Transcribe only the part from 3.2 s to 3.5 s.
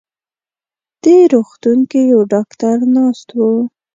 و.